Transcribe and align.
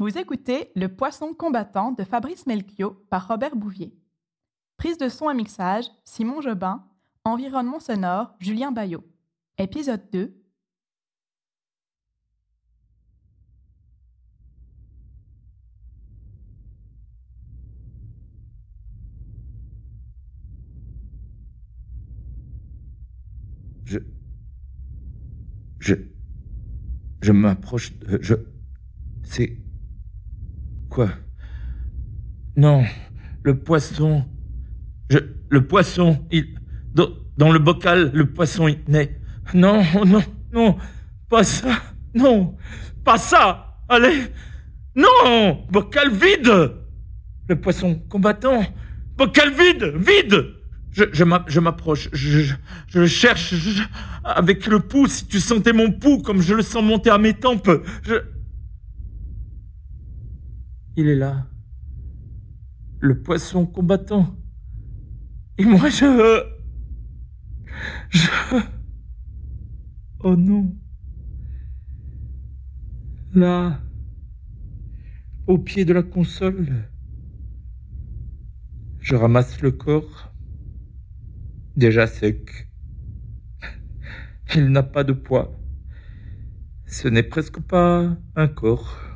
Vous 0.00 0.16
écoutez 0.16 0.72
Le 0.76 0.88
Poisson 0.88 1.34
combattant 1.34 1.92
de 1.92 2.04
Fabrice 2.04 2.46
Melchior 2.46 2.96
par 3.10 3.28
Robert 3.28 3.54
Bouvier. 3.54 3.94
Prise 4.78 4.96
de 4.96 5.10
son 5.10 5.30
et 5.30 5.34
mixage, 5.34 5.84
Simon 6.04 6.40
Jobin. 6.40 6.86
Environnement 7.24 7.80
sonore, 7.80 8.34
Julien 8.38 8.72
Bayot. 8.72 9.04
Épisode 9.58 10.00
2. 10.10 10.34
Je. 23.84 23.98
Je. 25.78 25.94
Je 27.20 27.32
m'approche. 27.32 27.92
Je. 28.22 28.36
C'est. 29.24 29.58
Quoi? 30.90 31.08
Non, 32.56 32.84
le 33.42 33.58
poisson. 33.58 34.24
Le 35.48 35.66
poisson, 35.66 36.26
il. 36.30 36.56
Dans, 36.94 37.52
le 37.52 37.58
bocal, 37.58 38.10
le 38.12 38.26
poisson, 38.26 38.68
il 38.68 38.78
naît. 38.88 39.18
Non, 39.54 39.82
non, 40.06 40.22
non, 40.52 40.76
pas 41.28 41.42
ça. 41.44 41.68
Non, 42.14 42.56
pas 43.04 43.16
ça. 43.18 43.78
Allez. 43.88 44.26
Non, 44.94 45.64
bocal 45.70 46.10
vide. 46.10 46.72
Le 47.48 47.60
poisson 47.60 47.94
combattant. 48.08 48.62
Bocal 49.16 49.50
vide, 49.52 49.94
vide. 49.96 50.54
Je, 50.92 51.04
je 51.12 51.22
m'a- 51.24 51.44
je 51.46 51.60
m'approche, 51.60 52.08
je, 52.12 52.40
je, 52.40 52.54
je 52.88 53.06
cherche 53.06 53.54
avec 54.24 54.66
le 54.66 54.80
pouls. 54.80 55.06
Si 55.06 55.26
tu 55.26 55.38
sentais 55.38 55.72
mon 55.72 55.92
pouls 55.92 56.20
comme 56.20 56.40
je 56.42 56.52
le 56.54 56.62
sens 56.62 56.82
monter 56.82 57.10
à 57.10 57.18
mes 57.18 57.32
tempes, 57.34 57.70
je... 58.02 58.14
Il 60.96 61.08
est 61.08 61.16
là, 61.16 61.46
le 63.00 63.22
poisson 63.22 63.66
combattant. 63.66 64.36
Et 65.58 65.64
moi, 65.64 65.88
je... 65.88 66.42
Je... 68.10 68.28
Oh 70.20 70.36
non. 70.36 70.76
Là, 73.34 73.80
au 75.46 75.58
pied 75.58 75.84
de 75.84 75.92
la 75.92 76.02
console, 76.02 76.88
je 79.00 79.14
ramasse 79.14 79.62
le 79.62 79.70
corps 79.70 80.30
déjà 81.80 82.06
sec. 82.06 82.68
Il 84.54 84.68
n'a 84.68 84.82
pas 84.82 85.04
de 85.04 85.12
poids. 85.12 85.50
Ce 86.86 87.08
n'est 87.08 87.22
presque 87.22 87.60
pas 87.60 88.16
un 88.36 88.48
corps. 88.48 89.09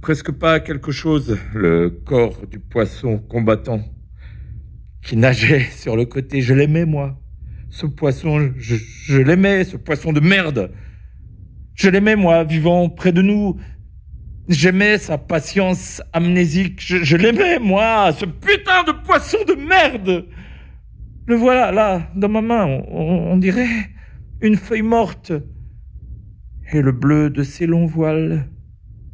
Presque 0.00 0.30
pas 0.30 0.60
quelque 0.60 0.92
chose, 0.92 1.38
le 1.54 1.90
corps 1.90 2.46
du 2.46 2.60
poisson 2.60 3.18
combattant 3.18 3.82
qui 5.02 5.16
nageait 5.16 5.60
sur 5.70 5.96
le 5.96 6.04
côté. 6.04 6.42
Je 6.42 6.54
l'aimais, 6.54 6.84
moi. 6.84 7.18
Ce 7.70 7.86
poisson, 7.86 8.52
je, 8.56 9.16
l'aimais, 9.16 9.64
ce 9.64 9.76
poisson 9.76 10.12
de 10.12 10.20
merde. 10.20 10.72
Je 11.74 11.90
l'aimais, 11.90 12.16
moi, 12.16 12.44
vivant 12.44 12.88
près 12.88 13.12
de 13.12 13.22
nous. 13.22 13.56
J'aimais 14.48 14.98
sa 14.98 15.18
patience 15.18 16.00
amnésique. 16.12 16.80
Je, 16.80 17.16
l'aimais, 17.16 17.58
moi, 17.58 18.12
ce 18.12 18.24
putain 18.24 18.84
de 18.84 18.92
poisson 18.92 19.38
de 19.46 19.54
merde. 19.54 20.26
Le 21.26 21.34
voilà, 21.34 21.72
là, 21.72 22.10
dans 22.14 22.28
ma 22.28 22.40
main, 22.40 22.66
on 22.88 23.36
dirait 23.36 23.90
une 24.40 24.56
feuille 24.56 24.82
morte. 24.82 25.32
Et 26.72 26.80
le 26.80 26.92
bleu 26.92 27.30
de 27.30 27.42
ses 27.42 27.66
longs 27.66 27.86
voiles 27.86 28.48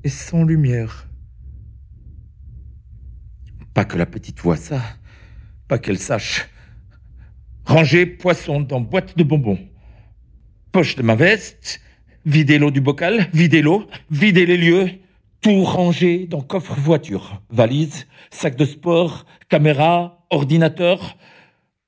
est 0.04 0.08
sans 0.08 0.44
lumière. 0.44 1.08
Pas 3.74 3.84
que 3.84 3.96
la 3.96 4.06
petite 4.06 4.40
voie 4.40 4.56
ça, 4.56 4.82
pas 5.68 5.78
qu'elle 5.78 5.98
sache. 5.98 6.48
Ranger 7.64 8.06
poisson 8.06 8.60
dans 8.60 8.80
boîte 8.80 9.16
de 9.16 9.24
bonbons. 9.24 9.58
Poche 10.72 10.96
de 10.96 11.02
ma 11.02 11.14
veste, 11.14 11.80
vider 12.24 12.58
l'eau 12.58 12.70
du 12.70 12.80
bocal, 12.80 13.28
vider 13.32 13.62
l'eau, 13.62 13.86
vider 14.10 14.46
les 14.46 14.56
lieux, 14.56 14.90
tout 15.40 15.64
ranger 15.64 16.26
dans 16.26 16.40
coffre 16.40 16.74
voiture, 16.74 17.42
valise, 17.50 18.06
sac 18.30 18.56
de 18.56 18.64
sport, 18.64 19.26
caméra, 19.48 20.24
ordinateur, 20.30 21.16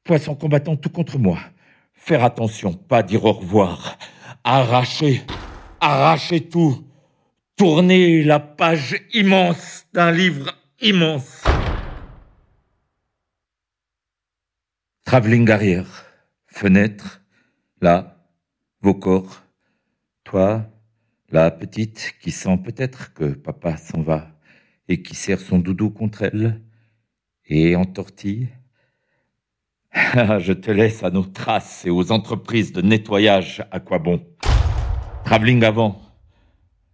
Poisson 0.04 0.34
combattant 0.34 0.76
tout 0.76 0.90
contre 0.90 1.18
moi. 1.18 1.38
Faire 1.94 2.24
attention, 2.24 2.74
pas 2.74 3.02
dire 3.02 3.24
au 3.24 3.32
revoir. 3.32 3.96
Arracher, 4.44 5.22
arracher 5.80 6.42
tout. 6.42 6.84
Tourner 7.56 8.24
la 8.24 8.40
page 8.40 8.96
immense 9.12 9.86
d'un 9.92 10.10
livre 10.10 10.52
immense. 10.80 11.44
Travelling 15.04 15.48
arrière. 15.48 16.04
Fenêtre. 16.48 17.22
Là. 17.80 18.28
Vos 18.80 18.94
corps. 18.94 19.44
Toi, 20.24 20.66
la 21.30 21.52
petite 21.52 22.14
qui 22.20 22.32
sent 22.32 22.58
peut-être 22.58 23.14
que 23.14 23.34
papa 23.34 23.76
s'en 23.76 24.02
va 24.02 24.36
et 24.88 25.00
qui 25.00 25.14
serre 25.14 25.38
son 25.38 25.60
doudou 25.60 25.90
contre 25.90 26.22
elle 26.22 26.60
et 27.46 27.76
entortille. 27.76 28.48
Je 29.94 30.52
te 30.52 30.72
laisse 30.72 31.04
à 31.04 31.10
nos 31.10 31.22
traces 31.24 31.86
et 31.86 31.90
aux 31.90 32.10
entreprises 32.10 32.72
de 32.72 32.82
nettoyage 32.82 33.64
à 33.70 33.78
quoi 33.78 34.00
bon? 34.00 34.26
Travelling 35.24 35.62
avant. 35.62 36.03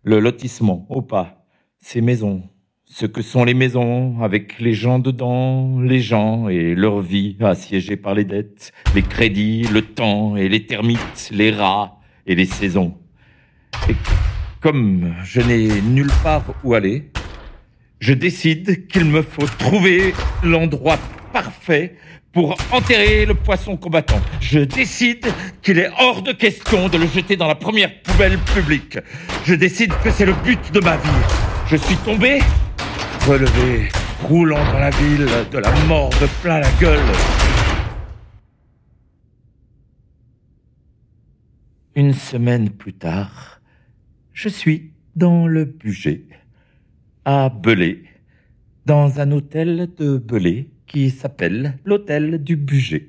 Le 0.02 0.18
lotissement 0.18 0.86
au 0.88 1.02
pas. 1.02 1.44
Ces 1.78 2.00
maisons. 2.00 2.42
Ce 2.86 3.04
que 3.04 3.20
sont 3.20 3.44
les 3.44 3.52
maisons 3.52 4.22
avec 4.22 4.58
les 4.58 4.72
gens 4.72 4.98
dedans, 4.98 5.78
les 5.78 6.00
gens 6.00 6.48
et 6.48 6.74
leur 6.74 7.02
vie 7.02 7.36
assiégée 7.40 7.96
par 7.96 8.14
les 8.14 8.24
dettes, 8.24 8.72
les 8.94 9.02
crédits, 9.02 9.64
le 9.64 9.82
temps 9.82 10.36
et 10.36 10.48
les 10.48 10.64
termites, 10.64 11.30
les 11.32 11.50
rats 11.50 12.00
et 12.26 12.34
les 12.34 12.46
saisons. 12.46 12.96
Et 13.90 13.94
comme 14.62 15.14
je 15.22 15.42
n'ai 15.42 15.82
nulle 15.82 16.12
part 16.22 16.54
où 16.64 16.72
aller, 16.72 17.12
je 17.98 18.14
décide 18.14 18.86
qu'il 18.86 19.04
me 19.04 19.20
faut 19.20 19.46
trouver 19.58 20.14
l'endroit 20.42 20.98
parfait 21.34 21.96
pour 22.32 22.56
enterrer 22.70 23.26
le 23.26 23.34
poisson 23.34 23.76
combattant. 23.76 24.20
Je 24.40 24.60
décide 24.60 25.26
qu'il 25.62 25.78
est 25.78 25.90
hors 25.98 26.22
de 26.22 26.32
question 26.32 26.88
de 26.88 26.98
le 26.98 27.06
jeter 27.06 27.36
dans 27.36 27.48
la 27.48 27.54
première 27.54 28.00
poubelle 28.02 28.38
publique. 28.38 28.98
Je 29.44 29.54
décide 29.54 29.92
que 30.04 30.10
c'est 30.10 30.26
le 30.26 30.34
but 30.44 30.72
de 30.72 30.80
ma 30.80 30.96
vie. 30.96 31.08
Je 31.66 31.76
suis 31.76 31.96
tombé, 31.96 32.40
relevé, 33.26 33.88
roulant 34.22 34.64
dans 34.72 34.78
la 34.78 34.90
ville, 34.90 35.26
de 35.50 35.58
la 35.58 35.72
mort 35.86 36.10
de 36.20 36.26
plein 36.42 36.60
la 36.60 36.70
gueule. 36.80 37.00
Une 41.96 42.14
semaine 42.14 42.70
plus 42.70 42.92
tard, 42.92 43.60
je 44.32 44.48
suis 44.48 44.92
dans 45.16 45.48
le 45.48 45.64
budget, 45.64 46.22
à 47.24 47.48
Belay, 47.48 48.04
dans 48.86 49.20
un 49.20 49.32
hôtel 49.32 49.88
de 49.98 50.16
Belay 50.16 50.68
qui 50.90 51.10
s'appelle 51.10 51.78
l'hôtel 51.84 52.42
du 52.42 52.56
budget. 52.56 53.06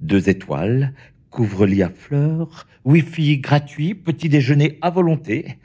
Deux 0.00 0.30
étoiles, 0.30 0.94
couvre-lit 1.28 1.82
à 1.82 1.90
fleurs, 1.90 2.66
wifi 2.86 3.36
gratuit, 3.36 3.94
petit 3.94 4.30
déjeuner 4.30 4.78
à 4.80 4.88
volonté. 4.88 5.58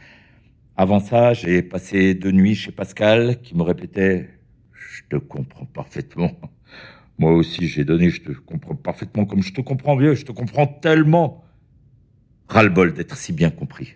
Avant 0.76 1.00
ça, 1.00 1.34
j'ai 1.34 1.62
passé 1.62 2.16
deux 2.16 2.32
nuits 2.32 2.56
chez 2.56 2.74
Pascal 2.74 3.40
qui 3.42 3.56
me 3.56 3.64
répétait 3.64 4.30
Je 4.74 5.04
te 5.10 5.16
comprends 5.16 5.66
parfaitement. 5.66 6.38
Moi 7.18 7.32
aussi, 7.32 7.70
j'ai 7.70 7.86
donné 7.86 8.10
Je 8.10 8.24
te 8.24 8.32
comprends 8.34 8.76
parfaitement 8.76 9.26
comme 9.26 9.42
je 9.42 9.54
te 9.54 9.62
comprends 9.62 9.96
vieux, 9.96 10.16
je 10.16 10.26
te 10.26 10.34
comprends 10.34 10.68
tellement. 10.68 11.46
Ras-le-bol 12.50 12.94
d'être 12.94 13.16
si 13.16 13.32
bien 13.32 13.52
compris. 13.52 13.96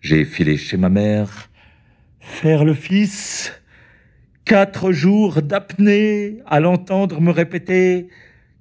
J'ai 0.00 0.24
filé 0.24 0.56
chez 0.56 0.78
ma 0.78 0.88
mère, 0.88 1.50
faire 2.20 2.64
le 2.64 2.72
fils, 2.72 3.59
quatre 4.44 4.92
jours 4.92 5.42
d'apnée 5.42 6.38
à 6.46 6.60
l'entendre 6.60 7.20
me 7.20 7.30
répéter 7.30 8.08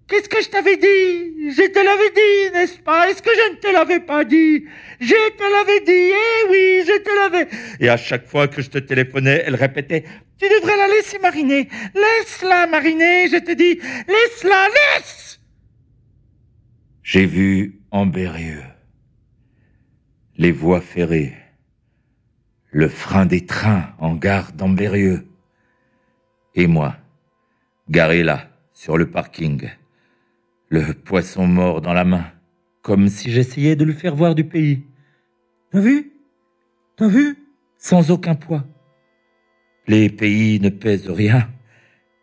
Qu'est-ce 0.09 0.27
que 0.27 0.41
je 0.41 0.49
t'avais 0.49 0.75
dit? 0.75 1.51
Je 1.51 1.67
te 1.69 1.77
l'avais 1.77 2.09
dit, 2.09 2.51
n'est-ce 2.51 2.79
pas? 2.79 3.09
Est-ce 3.09 3.21
que 3.21 3.29
je 3.29 3.53
ne 3.53 3.57
te 3.57 3.71
l'avais 3.71 3.99
pas 3.99 4.23
dit? 4.25 4.65
Je 4.99 5.37
te 5.37 5.43
l'avais 5.43 5.81
dit, 5.81 6.11
eh 6.11 6.49
oui, 6.49 6.83
je 6.83 6.99
te 7.03 7.09
l'avais. 7.15 7.47
Et 7.79 7.89
à 7.89 7.97
chaque 7.97 8.25
fois 8.25 8.47
que 8.47 8.59
je 8.63 8.71
te 8.71 8.79
téléphonais, 8.79 9.43
elle 9.45 9.53
répétait 9.53 10.03
Tu 10.39 10.45
devrais 10.49 10.77
la 10.77 10.87
laisser 10.87 11.19
mariner. 11.19 11.69
Laisse-la 11.93 12.65
mariner, 12.65 13.27
je 13.27 13.37
te 13.37 13.51
dis. 13.51 13.79
Laisse-la, 14.07 14.67
laisse 14.67 15.39
J'ai 17.03 17.27
vu 17.27 17.81
en 17.91 18.07
les 20.39 20.51
voies 20.51 20.81
ferrées, 20.81 21.35
le 22.71 22.89
frein 22.89 23.27
des 23.27 23.45
trains 23.45 23.93
en 23.99 24.15
gare 24.15 24.53
d'Ambérieux. 24.53 25.28
Et 26.55 26.67
moi, 26.67 26.95
garé 27.89 28.23
là, 28.23 28.49
sur 28.73 28.97
le 28.97 29.09
parking, 29.09 29.69
le 30.69 30.93
poisson 30.93 31.47
mort 31.47 31.81
dans 31.81 31.93
la 31.93 32.03
main, 32.03 32.25
comme 32.81 33.07
si 33.07 33.31
j'essayais 33.31 33.75
de 33.75 33.85
lui 33.85 33.93
faire 33.93 34.15
voir 34.15 34.35
du 34.35 34.43
pays. 34.43 34.83
T'as 35.71 35.79
vu? 35.79 36.13
T'as 36.95 37.07
vu? 37.07 37.37
Sans 37.77 38.11
aucun 38.11 38.35
poids. 38.35 38.65
Les 39.87 40.09
pays 40.09 40.59
ne 40.59 40.69
pèsent 40.69 41.09
rien. 41.09 41.49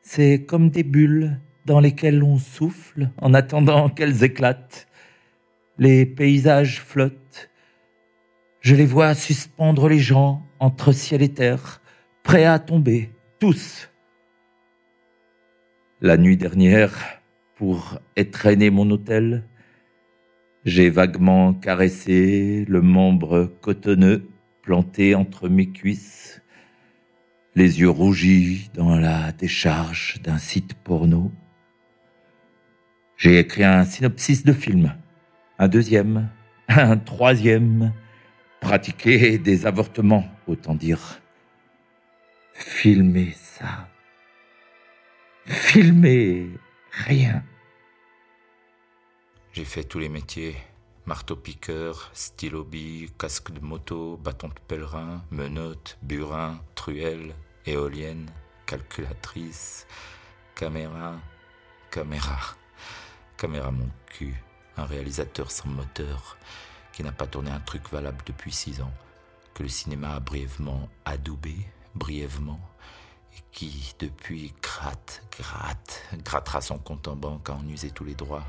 C'est 0.03 0.45
comme 0.45 0.71
des 0.71 0.83
bulles 0.83 1.41
dans 1.65 1.81
lesquelles 1.81 2.23
on 2.23 2.39
souffle 2.39 3.11
en 3.19 3.35
attendant 3.35 3.89
qu'elles 3.97 4.25
éclatent. 4.25 4.87
Les 5.79 6.07
paysages 6.07 6.81
flottent. 6.81 7.51
Je 8.61 8.75
les 8.75 8.87
vois 8.87 9.15
suspendre 9.15 9.89
les 9.89 9.99
gens 9.99 10.43
entre 10.59 10.93
ciel 10.93 11.23
et 11.23 11.29
terre, 11.29 11.83
prêts 12.23 12.45
à 12.45 12.59
tomber, 12.59 13.11
tous. 13.39 13.91
La 16.03 16.19
nuit 16.19 16.37
dernière, 16.37 16.93
pour 17.55 17.99
étreiner 18.17 18.69
mon 18.69 18.91
hôtel, 18.91 19.45
j'ai 20.67 20.91
vaguement 20.91 21.55
caressé 21.55 22.67
le 22.69 22.83
membre 22.83 23.51
cotonneux 23.63 24.29
planté 24.61 25.15
entre 25.15 25.49
mes 25.49 25.71
cuisses, 25.71 26.43
les 27.55 27.81
yeux 27.81 27.89
rougis 27.89 28.71
dans 28.75 28.99
la 28.99 29.33
décharge 29.33 30.21
d'un 30.23 30.37
site 30.37 30.75
porno. 30.75 31.33
J'ai 33.17 33.39
écrit 33.39 33.65
un 33.65 33.87
synopsis 33.87 34.45
de 34.45 34.53
film, 34.53 34.95
un 35.59 35.69
deuxième, 35.69 36.29
un 36.69 36.99
troisième, 36.99 37.95
pratiqué 38.61 39.39
des 39.39 39.65
avortements, 39.65 40.27
autant 40.47 40.75
dire. 40.75 41.23
Filmer 42.53 43.33
ça. 43.35 43.89
Filmer 45.47 46.51
rien. 46.91 47.45
J'ai 49.53 49.65
fait 49.65 49.85
tous 49.85 50.01
les 50.01 50.09
métiers. 50.09 50.57
Marteau-piqueur, 51.07 52.11
stylo-bille, 52.15 53.13
casque 53.13 53.53
de 53.53 53.61
moto, 53.61 54.17
bâton 54.17 54.49
de 54.49 54.55
pèlerin, 54.67 55.25
menotte, 55.31 55.99
burin, 56.03 56.61
truelle, 56.75 57.33
éolienne, 57.65 58.29
calculatrice, 58.67 59.87
caméra, 60.57 61.21
caméra, 61.93 62.57
caméra 63.37 63.71
mon 63.71 63.89
cul, 64.07 64.35
un 64.77 64.85
réalisateur 64.85 65.53
sans 65.53 65.69
moteur 65.69 66.39
qui 66.93 67.05
n'a 67.05 67.13
pas 67.13 67.29
tourné 67.29 67.53
un 67.53 67.61
truc 67.61 67.89
valable 67.93 68.25
depuis 68.27 68.51
six 68.51 68.81
ans, 68.81 68.93
que 69.55 69.63
le 69.63 69.69
cinéma 69.69 70.17
a 70.17 70.21
brièvement 70.21 70.89
adoubé, 71.05 71.55
brièvement, 71.95 72.61
qui 73.53 73.95
depuis 73.99 74.53
gratte, 74.63 75.23
gratte, 75.39 76.03
grattera 76.25 76.61
son 76.61 76.79
compte 76.79 77.09
en 77.09 77.17
banque 77.17 77.49
à 77.51 77.55
en 77.55 77.69
user 77.69 77.91
tous 77.91 78.05
les 78.05 78.15
droits 78.15 78.45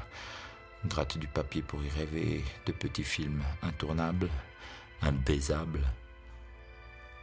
gratte 0.88 1.18
du 1.18 1.28
papier 1.28 1.62
pour 1.62 1.80
y 1.84 1.89
rêver, 2.00 2.44
de 2.66 2.72
petits 2.72 3.04
films 3.04 3.42
intournables, 3.62 4.30
imbaisables. 5.01 5.81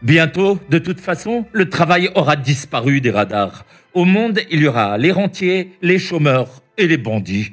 Bientôt, 0.02 0.58
de 0.68 0.78
toute 0.78 1.00
façon, 1.00 1.46
le 1.52 1.68
travail 1.68 2.10
aura 2.14 2.36
disparu 2.36 3.00
des 3.00 3.10
radars. 3.10 3.64
Au 3.94 4.04
monde, 4.04 4.40
il 4.50 4.60
y 4.60 4.66
aura 4.66 4.98
les 4.98 5.12
rentiers, 5.12 5.72
les 5.80 5.98
chômeurs 5.98 6.62
et 6.76 6.86
les 6.86 6.98
bandits. 6.98 7.52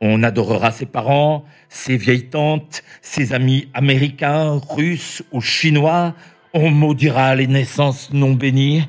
On 0.00 0.22
adorera 0.22 0.70
ses 0.70 0.86
parents, 0.86 1.44
ses 1.68 1.96
vieilles 1.96 2.28
tantes, 2.28 2.84
ses 3.02 3.32
amis 3.32 3.68
américains, 3.74 4.60
russes 4.70 5.24
ou 5.32 5.40
chinois. 5.40 6.14
On 6.52 6.70
maudira 6.70 7.34
les 7.34 7.48
naissances 7.48 8.12
non 8.12 8.32
bénies. 8.32 8.84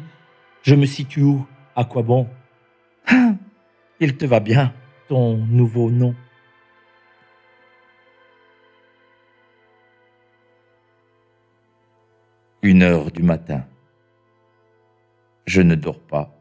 Je 0.62 0.76
me 0.76 0.86
situe 0.86 1.24
où? 1.24 1.46
À 1.76 1.86
quoi 1.86 2.04
bon? 2.04 2.28
Ah, 3.08 3.34
Il 4.00 4.18
te 4.18 4.26
va 4.26 4.40
bien, 4.40 4.74
ton 5.08 5.38
nouveau 5.38 5.90
nom. 5.90 6.16
Une 12.62 12.84
heure 12.84 13.12
du 13.12 13.24
matin. 13.24 13.66
Je 15.46 15.62
ne 15.62 15.76
dors 15.76 16.02
pas. 16.02 16.36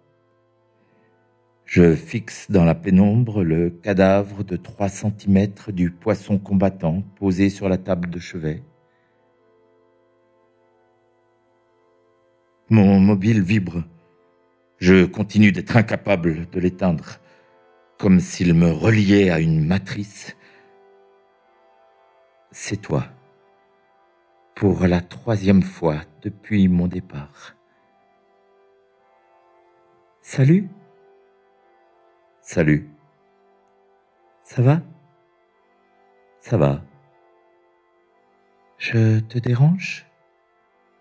Je 1.64 1.94
fixe 1.94 2.50
dans 2.50 2.64
la 2.64 2.74
pénombre 2.74 3.44
le 3.44 3.70
cadavre 3.70 4.42
de 4.42 4.56
trois 4.56 4.88
centimètres 4.88 5.70
du 5.70 5.90
poisson 5.90 6.38
combattant 6.38 7.02
posé 7.16 7.50
sur 7.50 7.68
la 7.68 7.78
table 7.78 8.10
de 8.10 8.18
chevet. 8.18 8.62
Mon 12.70 12.98
mobile 12.98 13.42
vibre. 13.42 13.84
Je 14.78 15.04
continue 15.04 15.50
d'être 15.50 15.76
incapable 15.76 16.48
de 16.50 16.60
l'éteindre, 16.60 17.18
comme 17.98 18.20
s'il 18.20 18.54
me 18.54 18.70
reliait 18.70 19.30
à 19.30 19.40
une 19.40 19.66
matrice. 19.66 20.36
C'est 22.52 22.80
toi 22.80 23.04
pour 24.54 24.86
la 24.86 25.00
troisième 25.00 25.62
fois 25.62 25.96
depuis 26.22 26.68
mon 26.68 26.86
départ. 26.86 27.56
Salut 30.22 30.68
Salut. 32.40 32.88
Ça 34.42 34.62
va? 34.62 34.80
Ça 36.40 36.56
va. 36.56 36.82
Je 38.78 39.20
te 39.20 39.38
dérange? 39.38 40.06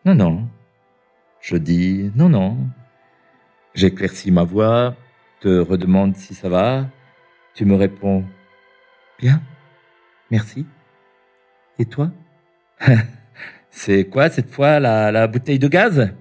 Non, 0.04 0.16
non. 0.16 0.50
Je 1.40 1.56
dis 1.56 2.12
non, 2.16 2.28
non. 2.28 2.58
J'éclaircis 3.78 4.32
ma 4.32 4.42
voix, 4.42 4.96
te 5.40 5.60
redemande 5.60 6.16
si 6.16 6.34
ça 6.34 6.50
va. 6.50 6.90
Tu 7.54 7.64
me 7.64 7.76
réponds 7.76 8.26
bien, 9.20 9.40
merci. 10.32 10.66
Et 11.78 11.86
toi? 11.86 12.12
C'est 13.70 14.06
quoi 14.06 14.32
cette 14.32 14.50
fois 14.50 14.80
la, 14.80 15.28
bouteille 15.28 15.60
de 15.60 15.68
gaz? 15.68 16.12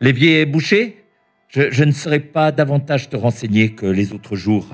L'évier 0.00 0.40
est 0.40 0.46
bouché? 0.46 1.04
Je, 1.48 1.70
je 1.70 1.84
ne 1.84 1.92
saurais 1.92 2.20
pas 2.20 2.50
davantage 2.50 3.10
te 3.10 3.16
renseigner 3.16 3.74
que 3.74 3.84
les 3.84 4.14
autres 4.14 4.34
jours. 4.34 4.72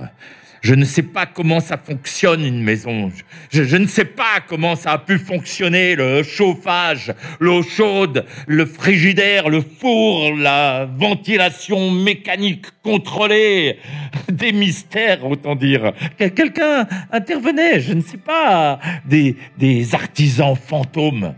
Je 0.63 0.77
ne 0.77 0.85
sais 0.85 1.03
pas 1.03 1.27
comment 1.27 1.59
ça 1.59 1.77
fonctionne 1.77 2.45
une 2.45 2.63
maison. 2.63 3.11
Je, 3.51 3.77
ne 3.77 3.87
sais 3.89 4.05
pas 4.05 4.39
comment 4.47 4.77
ça 4.77 4.93
a 4.93 4.99
pu 4.99 5.19
fonctionner 5.19 5.97
le 5.97 6.23
chauffage, 6.23 7.13
l'eau 7.41 7.65
chaude, 7.65 8.25
le 8.47 8.65
frigidaire, 8.65 9.49
le 9.49 9.61
four, 9.61 10.37
la 10.37 10.87
ventilation 10.87 11.91
mécanique 11.91 12.67
contrôlée. 12.85 13.81
Des 14.29 14.53
mystères, 14.53 15.27
autant 15.27 15.57
dire. 15.57 15.95
Quelqu'un 16.17 16.87
intervenait, 17.11 17.81
je 17.81 17.95
ne 17.95 18.01
sais 18.01 18.17
pas, 18.19 18.79
des, 19.05 19.37
des 19.59 19.95
artisans 19.97 20.55
fantômes. 20.55 21.35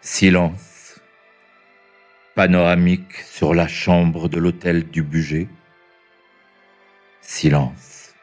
Silence. 0.00 1.00
Panoramique 2.36 3.14
sur 3.28 3.52
la 3.52 3.66
chambre 3.66 4.28
de 4.28 4.38
l'hôtel 4.38 4.88
du 4.88 5.02
budget. 5.02 5.48
Silence. 7.26 8.14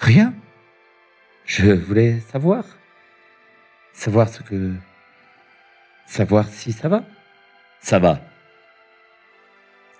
Rien. 0.00 0.34
Je 1.44 1.70
voulais 1.70 2.18
savoir. 2.18 2.64
Savoir 3.92 4.28
ce 4.28 4.42
que... 4.42 4.74
Savoir 6.04 6.48
si 6.48 6.72
ça 6.72 6.88
va. 6.88 7.04
Ça 7.80 8.00
va. 8.00 8.20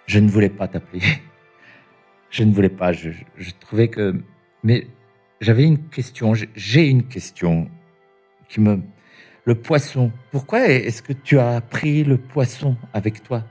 Je 0.07 0.19
ne 0.19 0.29
voulais 0.29 0.49
pas 0.49 0.67
t'appeler. 0.67 1.01
Je 2.31 2.43
ne 2.43 2.53
voulais 2.53 2.69
pas. 2.69 2.93
Je, 2.93 3.13
trouvais 3.61 3.89
que... 3.89 4.21
Mais 4.65 4.89
j'avais 5.41 5.65
une 5.65 5.89
question. 5.89 6.35
J'ai 6.35 6.89
une 6.89 7.07
question 7.07 7.71
qui 8.49 8.61
me 8.61 8.83
le 9.45 9.55
poisson. 9.55 10.11
Pourquoi 10.33 10.67
est-ce 10.67 11.03
que 11.03 11.13
tu 11.13 11.39
as 11.39 11.61
pris 11.61 12.03
le 12.03 12.19
poisson 12.19 12.77
avec 12.93 13.23
toi? 13.23 13.45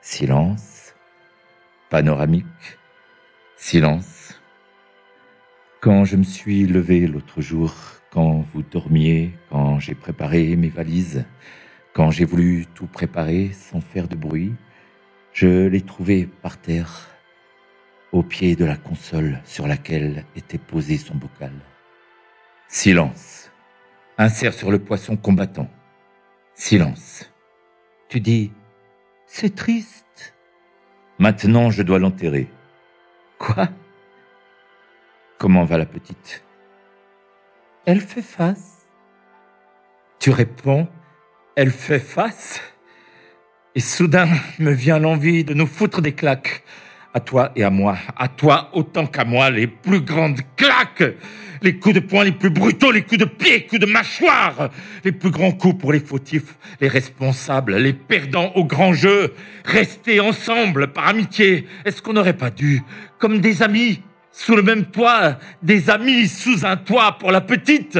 Silence. 0.00 0.81
Panoramique. 1.92 2.46
Silence. 3.54 4.40
Quand 5.82 6.06
je 6.06 6.16
me 6.16 6.22
suis 6.22 6.64
levé 6.66 7.06
l'autre 7.06 7.42
jour, 7.42 7.74
quand 8.10 8.42
vous 8.50 8.62
dormiez, 8.62 9.34
quand 9.50 9.78
j'ai 9.78 9.94
préparé 9.94 10.56
mes 10.56 10.70
valises, 10.70 11.26
quand 11.92 12.10
j'ai 12.10 12.24
voulu 12.24 12.64
tout 12.74 12.86
préparer 12.86 13.52
sans 13.52 13.82
faire 13.82 14.08
de 14.08 14.16
bruit, 14.16 14.54
je 15.34 15.66
l'ai 15.66 15.82
trouvé 15.82 16.26
par 16.40 16.56
terre, 16.56 17.10
au 18.10 18.22
pied 18.22 18.56
de 18.56 18.64
la 18.64 18.78
console 18.78 19.42
sur 19.44 19.68
laquelle 19.68 20.24
était 20.34 20.56
posé 20.56 20.96
son 20.96 21.16
bocal. 21.16 21.52
Silence. 22.68 23.50
Insère 24.16 24.54
sur 24.54 24.70
le 24.70 24.78
poisson 24.78 25.18
combattant. 25.18 25.68
Silence. 26.54 27.30
Tu 28.08 28.18
dis, 28.18 28.50
c'est 29.26 29.54
triste. 29.54 30.31
Maintenant, 31.18 31.70
je 31.70 31.82
dois 31.82 31.98
l'enterrer. 31.98 32.48
Quoi? 33.38 33.68
Comment 35.38 35.64
va 35.64 35.78
la 35.78 35.86
petite? 35.86 36.44
Elle 37.84 38.00
fait 38.00 38.22
face. 38.22 38.86
Tu 40.18 40.30
réponds, 40.30 40.88
elle 41.56 41.70
fait 41.70 41.98
face. 41.98 42.60
Et 43.74 43.80
soudain 43.80 44.28
me 44.58 44.70
vient 44.70 44.98
l'envie 44.98 45.44
de 45.44 45.54
nous 45.54 45.66
foutre 45.66 46.00
des 46.00 46.14
claques 46.14 46.62
À 47.14 47.20
toi 47.20 47.52
et 47.54 47.62
à 47.62 47.68
moi, 47.68 47.98
à 48.16 48.28
toi 48.28 48.70
autant 48.72 49.06
qu'à 49.06 49.24
moi, 49.24 49.50
les 49.50 49.66
plus 49.66 50.00
grandes 50.00 50.40
claques, 50.56 51.04
les 51.60 51.76
coups 51.78 51.96
de 51.96 52.00
poing 52.00 52.24
les 52.24 52.32
plus 52.32 52.48
brutaux, 52.48 52.90
les 52.90 53.02
coups 53.02 53.18
de 53.18 53.26
pied, 53.26 53.50
les 53.52 53.66
coups 53.66 53.82
de 53.82 53.86
mâchoire, 53.86 54.70
les 55.04 55.12
plus 55.12 55.30
grands 55.30 55.52
coups 55.52 55.78
pour 55.78 55.92
les 55.92 56.00
fautifs, 56.00 56.56
les 56.80 56.88
responsables, 56.88 57.76
les 57.76 57.92
perdants 57.92 58.52
au 58.54 58.64
grand 58.64 58.94
jeu. 58.94 59.34
Rester 59.66 60.20
ensemble 60.20 60.88
par 60.88 61.06
amitié, 61.08 61.66
est-ce 61.84 62.00
qu'on 62.00 62.14
n'aurait 62.14 62.36
pas 62.36 62.50
dû, 62.50 62.80
comme 63.18 63.40
des 63.40 63.62
amis, 63.62 64.00
sous 64.30 64.56
le 64.56 64.62
même 64.62 64.86
toit, 64.86 65.38
des 65.62 65.90
amis 65.90 66.28
sous 66.28 66.64
un 66.64 66.78
toit 66.78 67.18
pour 67.18 67.30
la 67.30 67.42
petite? 67.42 67.98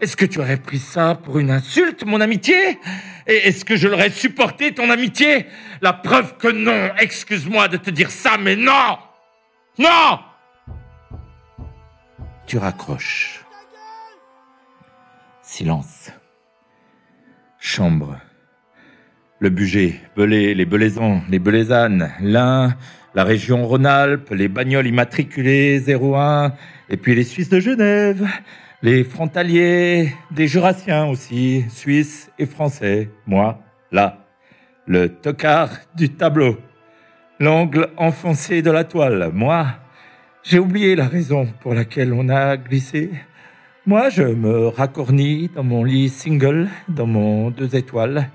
Est-ce 0.00 0.16
que 0.16 0.24
tu 0.24 0.38
aurais 0.38 0.58
pris 0.58 0.78
ça 0.78 1.16
pour 1.16 1.38
une 1.38 1.50
insulte, 1.50 2.04
mon 2.04 2.20
amitié? 2.20 2.78
Et 3.26 3.48
est-ce 3.48 3.64
que 3.64 3.76
je 3.76 3.88
l'aurais 3.88 4.10
supporté, 4.10 4.72
ton 4.72 4.90
amitié? 4.90 5.46
La 5.80 5.92
preuve 5.92 6.36
que 6.36 6.48
non, 6.48 6.90
excuse-moi 6.98 7.68
de 7.68 7.76
te 7.78 7.90
dire 7.90 8.10
ça, 8.10 8.38
mais 8.38 8.54
non 8.54 8.98
Non 9.78 10.20
Tu 12.46 12.58
raccroches. 12.58 13.44
Silence. 15.42 16.12
Chambre. 17.58 18.20
Le 19.40 19.50
budget, 19.50 20.00
Belay, 20.16 20.54
les 20.54 20.64
Belaisans, 20.64 21.22
les 21.28 21.38
Belaisannes, 21.38 22.12
l'un, 22.20 22.76
la 23.14 23.24
région 23.24 23.66
Rhône-Alpes, 23.66 24.30
les 24.30 24.48
bagnoles 24.48 24.86
immatriculées 24.86 25.82
01, 25.88 26.52
et 26.88 26.96
puis 26.96 27.14
les 27.14 27.24
Suisses 27.24 27.48
de 27.48 27.60
Genève, 27.60 28.26
les 28.80 29.02
frontaliers, 29.02 30.12
des 30.30 30.46
Jurassiens 30.46 31.06
aussi, 31.06 31.64
Suisses 31.68 32.30
et 32.38 32.46
Français, 32.46 33.10
moi, 33.26 33.58
là, 33.90 34.24
le 34.86 35.08
tocard 35.08 35.70
du 35.96 36.10
tableau, 36.10 36.56
l'angle 37.40 37.88
enfoncé 37.96 38.62
de 38.62 38.70
la 38.70 38.84
toile, 38.84 39.30
moi, 39.34 39.66
j'ai 40.44 40.60
oublié 40.60 40.94
la 40.94 41.08
raison 41.08 41.48
pour 41.60 41.74
laquelle 41.74 42.12
on 42.12 42.28
a 42.28 42.56
glissé. 42.56 43.10
Moi, 43.84 44.10
je 44.10 44.22
me 44.22 44.68
racornis 44.68 45.50
dans 45.52 45.64
mon 45.64 45.82
lit 45.82 46.08
single, 46.08 46.68
dans 46.88 47.06
mon 47.06 47.50
deux 47.50 47.74
étoiles, 47.74 48.30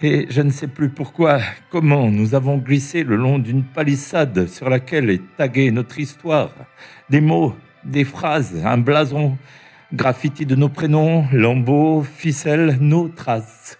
et 0.00 0.26
je 0.30 0.40
ne 0.40 0.50
sais 0.50 0.68
plus 0.68 0.88
pourquoi, 0.88 1.40
comment 1.70 2.10
nous 2.10 2.34
avons 2.34 2.56
glissé 2.56 3.04
le 3.04 3.16
long 3.16 3.38
d'une 3.38 3.64
palissade 3.64 4.46
sur 4.46 4.70
laquelle 4.70 5.10
est 5.10 5.36
taguée 5.36 5.70
notre 5.72 5.98
histoire. 5.98 6.52
Des 7.10 7.20
mots, 7.20 7.54
des 7.84 8.04
phrases, 8.04 8.54
un 8.64 8.78
blason, 8.78 9.36
graffiti 9.92 10.46
de 10.46 10.54
nos 10.54 10.68
prénoms, 10.68 11.26
lambeaux, 11.32 12.02
ficelles, 12.02 12.76
nos 12.80 13.08
traces. 13.08 13.78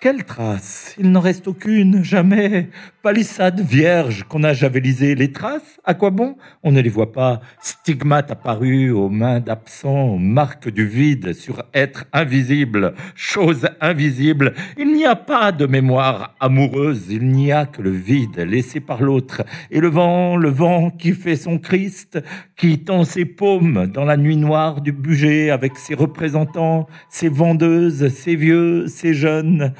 Quelle 0.00 0.24
trace? 0.24 0.94
Il 1.00 1.10
n'en 1.10 1.18
reste 1.18 1.48
aucune, 1.48 2.04
jamais. 2.04 2.68
Palissade 3.02 3.60
vierge 3.60 4.22
qu'on 4.28 4.44
a 4.44 4.52
javelisé. 4.52 5.16
Les 5.16 5.32
traces, 5.32 5.80
à 5.84 5.94
quoi 5.94 6.10
bon? 6.10 6.36
On 6.62 6.70
ne 6.70 6.80
les 6.80 6.88
voit 6.88 7.10
pas. 7.10 7.40
Stigmates 7.60 8.30
apparus 8.30 8.92
aux 8.92 9.08
mains 9.08 9.40
d'absents, 9.40 10.16
marques 10.16 10.68
du 10.68 10.86
vide 10.86 11.32
sur 11.32 11.64
être 11.74 12.04
invisible, 12.12 12.94
chose 13.16 13.68
invisible. 13.80 14.54
Il 14.78 14.94
n'y 14.94 15.04
a 15.04 15.16
pas 15.16 15.50
de 15.50 15.66
mémoire 15.66 16.36
amoureuse, 16.38 17.06
il 17.10 17.26
n'y 17.26 17.50
a 17.50 17.66
que 17.66 17.82
le 17.82 17.90
vide 17.90 18.38
laissé 18.38 18.78
par 18.78 19.02
l'autre. 19.02 19.42
Et 19.72 19.80
le 19.80 19.88
vent, 19.88 20.36
le 20.36 20.50
vent 20.50 20.90
qui 20.90 21.12
fait 21.12 21.34
son 21.34 21.58
Christ, 21.58 22.22
qui 22.56 22.78
tend 22.84 23.02
ses 23.02 23.24
paumes 23.24 23.88
dans 23.92 24.04
la 24.04 24.16
nuit 24.16 24.36
noire 24.36 24.80
du 24.80 24.92
budget 24.92 25.50
avec 25.50 25.76
ses 25.76 25.94
représentants, 25.94 26.86
ses 27.08 27.28
vendeuses, 27.28 28.08
ses 28.14 28.36
vieux, 28.36 28.86
ses 28.86 29.12
jeunes. 29.12 29.74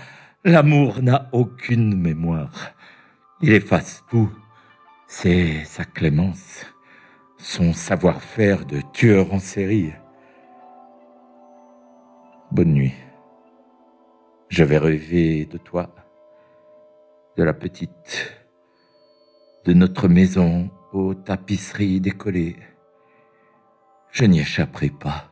L'amour 0.49 1.03
n'a 1.03 1.29
aucune 1.33 1.95
mémoire. 1.95 2.71
Il 3.43 3.53
efface 3.53 4.03
tout. 4.09 4.33
C'est 5.07 5.63
sa 5.67 5.85
clémence, 5.85 6.65
son 7.37 7.75
savoir-faire 7.75 8.65
de 8.65 8.81
tueur 8.95 9.35
en 9.35 9.41
série. 9.41 9.93
Bonne 12.51 12.73
nuit. 12.73 12.95
Je 14.49 14.65
vais 14.65 14.79
rêver 14.79 15.45
de 15.45 15.59
toi, 15.59 15.95
de 17.37 17.43
la 17.43 17.53
petite, 17.53 18.33
de 19.67 19.75
notre 19.75 20.09
maison 20.09 20.71
aux 20.95 21.13
tapisseries 21.13 22.01
décollées. 22.01 22.57
Je 24.13 24.25
n'y 24.25 24.41
échapperai 24.41 24.89
pas. 24.89 25.28